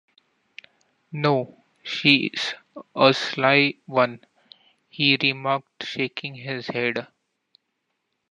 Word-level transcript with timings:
‘No, 1.11 1.63
she’s 1.83 2.55
a 2.95 3.13
sly 3.13 3.75
one,’ 3.85 4.25
he 4.89 5.15
remarked, 5.21 5.85
shaking 5.85 6.33
his 6.33 6.65
head. 6.69 7.05